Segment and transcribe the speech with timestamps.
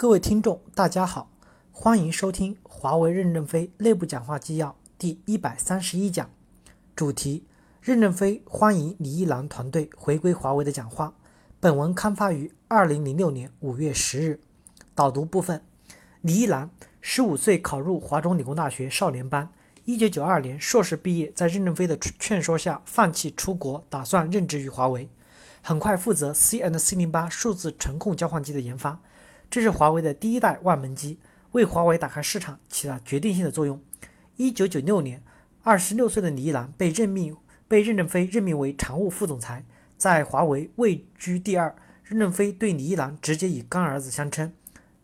[0.00, 1.28] 各位听众，大家好，
[1.72, 6.30] 欢迎收听华为任正非内部讲话纪要第一百三十一讲，
[6.94, 7.42] 主题：
[7.82, 11.14] 任正非欢迎李一郎团队回归华为的讲话。
[11.58, 14.40] 本文刊发于二零零六年五月十日。
[14.94, 15.64] 导读部分：
[16.20, 19.50] 李一郎，十五岁考入华中理工大学少年班，
[19.84, 25.08] 一九九二年硕士毕业，在任正非的劝说下放弃出国，打算任职于华为，
[25.60, 29.00] 很快负责 CNC 零八数字程控交换机的研发。
[29.50, 31.18] 这是华为的第一代万门机，
[31.52, 33.80] 为华为打开市场起了决定性的作用。
[34.36, 35.22] 一九九六年，
[35.62, 37.36] 二十六岁的李一郎被任命，
[37.66, 39.64] 被任正非任命为常务副总裁，
[39.96, 41.74] 在华为位居第二。
[42.04, 44.50] 任正非对李一郎直接以干儿子相称。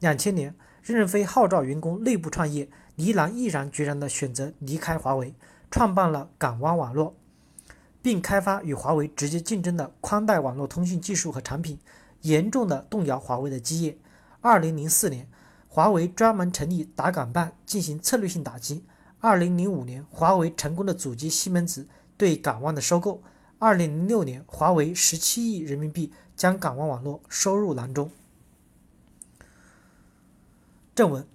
[0.01, 5.35] 两千年，任正非号召员工内部创业，李一郎毅然决然地选择离开华为，
[5.71, 7.15] 创办了港湾网络，
[8.01, 11.79] 并开发与华为直接竞争的宽带网络通信技术和产品，
[12.23, 13.99] 严重的动摇华为的基业。
[14.45, 15.27] 二零零四年，
[15.69, 18.85] 华为专门成立打港办进行策略性打击。
[19.19, 23.23] 二零零五年，华为成功的阻击西门子对港湾的收购。
[23.59, 28.11] 二零零六年，华为十七亿人民币将港湾网络收入囊中。
[30.95, 31.27] 正文，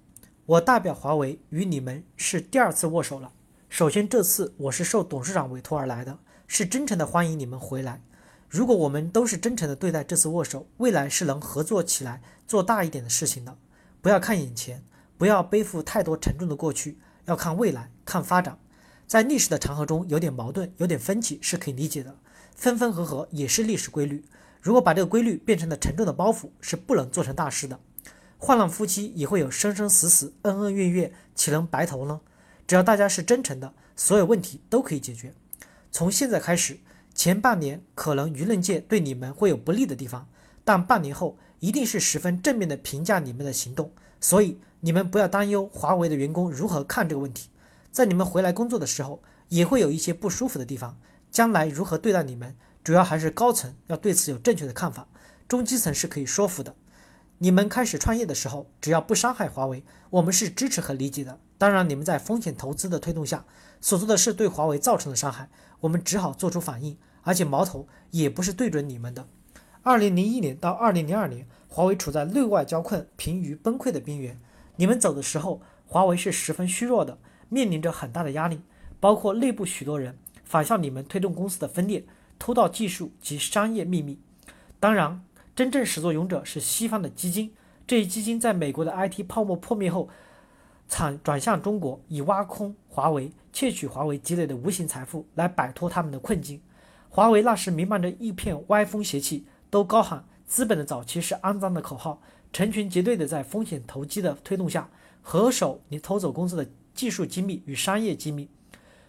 [0.46, 3.32] 我代表华为与你们是第二次握手了。
[3.68, 8.00] 首先，这次我是受董事长委托而来的，是真诚的欢迎你们回来。
[8.50, 13.56] 如果我们都是真诚的对待这次握手，未来是能合作起来做大一点的事情的。
[14.02, 14.82] 不要看眼前，
[15.16, 18.58] 不要背负太多沉重的过去，要看未来，看发展。
[19.06, 22.16] 在历史的长河中，有点矛盾，有点分歧是可以理解的，
[22.56, 24.24] 分分合合也是历史规律。
[24.60, 27.78] 如果把这个规律变成了沉重的包袱，是不能做成大事的。
[28.36, 32.20] 患难夫妻也会有生生死死、恩恩怨怨，岂能白头呢？
[32.66, 35.32] 只要大家是真诚的，所有问题都可以解决。
[35.92, 36.80] 从现在开始。
[37.20, 40.26] 前半年可能舆论界对你们会有不利的地方，
[40.64, 47.50] 但半年后一定是十分正面的评价你们的行动，所以你们不要担忧华为的员工如何看这个问题。
[47.92, 50.98] 在你们回来工作的时候，也会有一些不舒服的地方。
[51.30, 55.06] 将来如何对待你们，主要还是高层要对此有正确的看法，
[55.46, 56.74] 中基层是可以说服的。
[57.36, 61.38] 你们开始创业的时候，只要不伤害华为，我们是支持和理解的。
[61.58, 63.44] 当然，你们在风险投资的推动下
[63.82, 66.96] 所做的事对华为造成的伤害，我们只好做出反应。
[67.22, 69.28] 而且矛头也不是对准你们的。
[69.82, 74.38] 二零零一年到二零零二年，华为处在内外交困、濒于崩溃的边缘。
[74.76, 78.60] 你们走的时候，华为是十分虚弱的，面临着很大的压力，
[78.98, 82.04] 包括内部许多人反向你们推动公司的分裂，
[82.38, 84.18] 偷盗技术及商业秘密。
[84.78, 85.22] 当然，
[85.54, 87.52] 真正始作俑者是西方的基金，
[87.86, 90.08] 这一基金在美国的 IT 泡沫破灭后，
[90.88, 96.60] 产转向中国，以挖空华为、窃取华为积累的无形财富来摆脱他们的困境。
[97.12, 102.22] 华为那时弥漫着一片歪风邪气，都高喊“资本的早期是肮脏”的口号，
[102.52, 104.88] 成群结队的在风险投机的推动下，
[105.20, 108.48] 合手你偷走公司的技术机密与商业机密，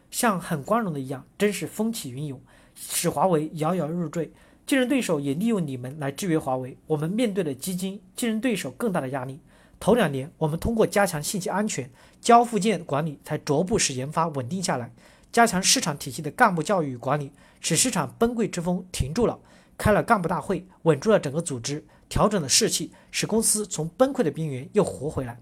[0.10, 2.42] 像很光荣的一样，真是风起云涌，
[2.74, 4.32] 使华为摇摇欲坠。
[4.66, 9.40] 竞争对手也利用你们来制约华为，我们面对了基金竞争对手更大的压力。
[9.80, 11.88] 头两年，我们通过加强信息安全、
[12.20, 14.92] 交付件管理，才逐步使研发稳定下来。
[15.32, 19.40] 加强市场体系的干部教育与管理，使市场崩溃之风停住了；
[19.78, 25.40] 开了干部大会，稳住了整个组织，调整了士气，使公司从崩溃的边缘又活回来。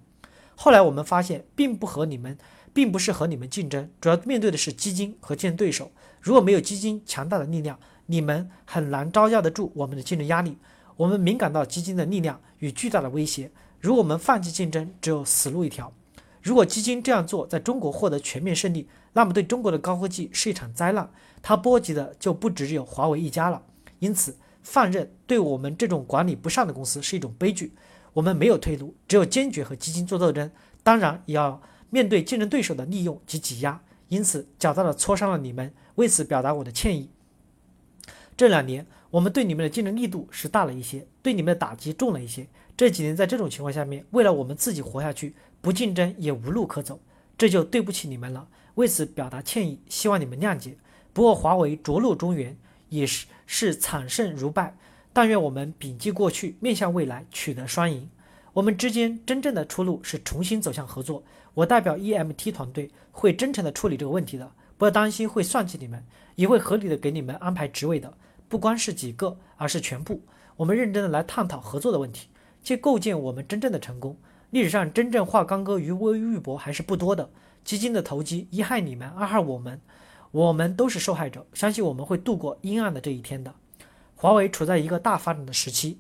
[0.56, 2.38] 后来我们发现，并不和你们，
[2.74, 5.92] 并不是和你们竞争，主要面对的是基金和竞争对手。
[6.22, 10.58] 如果没有基金强大的力量，你们很难招架得住我们的竞争压力。
[10.98, 13.50] 我们敏感到基金的力量与巨大的威胁。
[13.80, 15.94] 如果我们放弃竞争，只有死路一条。
[16.42, 21.12] 如果基金这样做，在中国获得全面胜利，那么对中国的高科技是一场灾难，
[21.42, 23.64] 它波及的就不只有华为一家了。
[24.00, 27.74] 因此，放任对我们这种管理不善的公司是一种悲剧。
[28.14, 30.50] 我们没有退路，只有坚决和基金做斗争，
[30.82, 33.82] 当然也要面对竞争对手的利用及挤压。
[34.08, 37.12] 因此，较大的挫伤了你们，为此表达我的歉意。
[38.36, 42.48] 这两年，我们对你们的竞争力度是大了一些，对你们的打击重了一些。
[42.78, 45.34] 这几年在这种情况下面，为了我们自己活下去。
[45.62, 47.02] 不竞争也无路可走，
[47.38, 48.48] 这就对不起你们了。
[48.76, 50.78] 为此表达歉意，希望你们谅解。
[51.12, 52.56] 不过华为着陆中原
[52.88, 54.78] 也是是惨胜如败，
[55.12, 58.10] 但愿我们摒弃过去，面向未来，取得双赢。
[58.54, 61.22] 我们之间真正的出路是重新走向合作。
[61.56, 66.06] 我代表 EMT 团队会真诚的处理这个问题的，不要担心会算计你们，
[66.36, 68.14] 也会合理的给你们安排职位的，
[68.50, 70.24] 不光是几个，而是全部。
[70.58, 72.28] 我们认真的来探讨合作的问题，
[72.62, 74.18] 去构建我们真正的成功。
[74.50, 77.30] 历史上真正化干戈于微玉帛还是不多的，
[77.64, 79.80] 基金的投机一害你们，二害我们，
[80.32, 81.46] 我们都是受害者。
[81.54, 83.54] 相信我们会度过阴暗的这一天的。
[84.16, 86.00] 华为处在一个大发展的时期，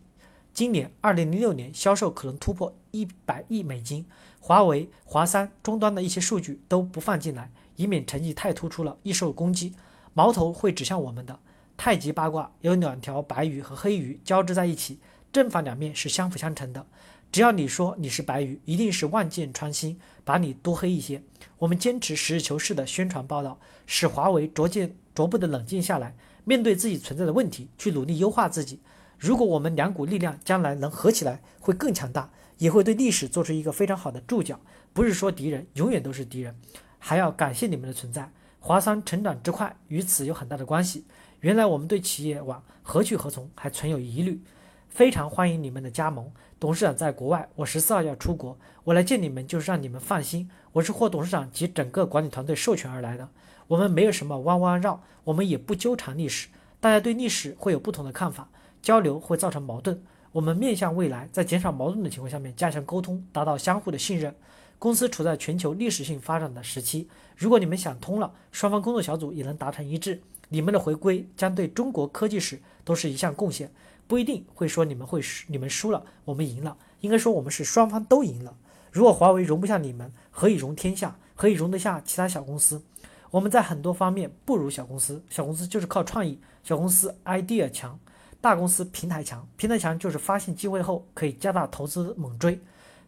[0.51, 4.05] 今年二零零六年销售可能突破一百亿美金。
[4.39, 9.75] 华为、华三终端的一些数据都不放进来，以免成绩太突出了，易受攻击。
[10.13, 11.39] 矛头会指向我们的。
[11.79, 14.99] 太极八卦有两条白鱼和黑鱼交织在一起，
[15.31, 16.85] 正反两面是相辅相成的。
[17.31, 21.23] 只要你说你是白鱼，一定是万箭穿心，把你多黑一些。
[21.57, 28.81] 我们坚持实事求是的宣传报道，使华为逐渐逐步的冷静下来，面对自己存在的问题，去努力优化自己。
[29.17, 34.59] 如果我们两股力量将来能合起来，会更强大，也会对历史做出一个非常好的注脚。
[34.91, 36.53] 不是说敌人永远都是敌人，
[36.97, 38.29] 还要感谢你们的存在。
[38.61, 41.05] 华商成长之快与此有很大的关系。
[41.41, 44.41] 原来我们对企业网何去何从还存有疑虑，
[44.89, 46.29] 非常欢迎你们的加盟。
[46.59, 53.29] 董事长在国外，我十四号要出国，我来见你们就是让你们放心，我是获董事长及整个管理团队授权而来的。
[53.67, 56.49] 我们没有什么弯弯绕，我们也不纠缠历史。
[56.81, 58.49] 大家对历史会有不同的看法。
[58.81, 60.01] 交流会造成矛盾，
[60.31, 64.35] 我们面向未来，在减少矛盾的情况下面加强沟通，达到相互的信任。
[64.77, 73.71] 公司处在全球历史性发展的时期，如果你们想通了，双方工作小组也能达成一致，你们的回归将对中国科技史都是一项贡献。
[74.07, 78.55] 不一定会说你们会输，你们输了，我们赢了，应该说我们是双方都赢了。
[78.91, 81.15] 如果华为容不下你们，何以容天下？
[81.35, 82.81] 何以容得下其他小公司？
[83.29, 87.99] 我们在很多方面不如小公司，小公司就是靠创意，小公司 idea 强。
[88.41, 92.59] 大公司平台强，平台强就是发现机会后可以加大投资猛追。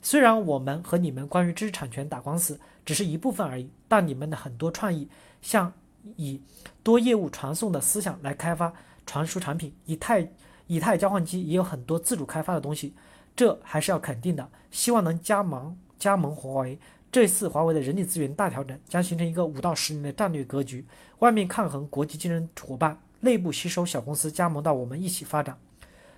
[0.03, 5.09] 虽然我们和你们关于知识产权打官司只是一部分而已，但你们的很多创意，
[5.41, 5.73] 像
[6.15, 6.41] 以
[6.83, 8.73] 多业务传送的思想来开发
[9.05, 10.31] 传输产品，以太
[10.67, 12.93] 以太交换机也有很多自主开发的东西，
[13.35, 14.49] 这还是要肯定的。
[14.71, 16.79] 希望能加盟加盟华为。
[17.11, 20.85] 这次华为的人力资源大调整将形成一个五到十年的战略格局，
[21.19, 22.97] 外面抗衡国际竞争伙伴。
[23.19, 25.55] 内部吸收小公司加盟到我们一起发展，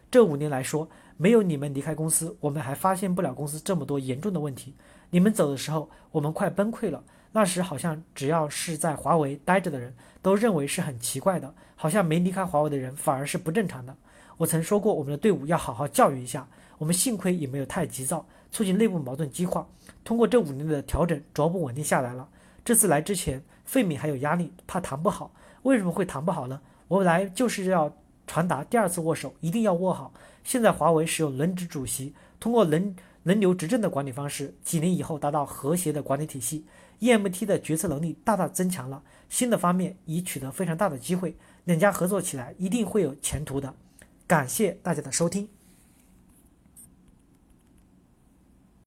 [0.09, 0.87] 这五年来说，
[1.17, 4.75] 没有你们离开公司，我们还发现不了公司这么多严重的问题。
[5.09, 7.03] 你们走的时候，我们快崩溃了。
[7.31, 13.95] 那时好像只要是在华为待着的人都认为是很奇怪的，好像没离开华为的人反而是不正常的。
[14.37, 16.47] 我曾说过，我们的队伍要好好教育一下。
[16.77, 19.67] 我们幸亏也没有太急躁，促进内部矛盾激化。
[20.03, 22.27] 通过这五年的调整，逐步稳定下来了。
[22.65, 25.31] 这次来之前，费米还有压力，怕谈不好。
[25.61, 26.59] 为什么会谈不好呢？
[26.87, 30.13] 我来就是要传达第二次握手一定要握好。
[30.43, 36.65] 现在华为使用轮值主席，通过轮轮流执政的管理方式，几年以后达到和谐的管理体系。
[36.99, 41.35] EMT 的决策能力大大增强了，新的方面已取得非常大的机会，
[41.65, 43.73] 两家合作起来一定会有前途的。
[44.25, 45.49] 感谢大家的收听。